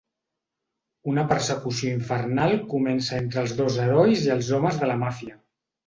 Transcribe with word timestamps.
Una 1.11 1.25
persecució 1.33 1.93
infernal 1.99 2.55
comença 2.73 3.17
entre 3.21 3.45
els 3.45 3.57
dos 3.63 3.81
herois 3.87 4.29
i 4.29 4.37
els 4.41 4.55
homes 4.61 4.85
de 4.85 4.95
la 4.95 5.03
màfia. 5.09 5.43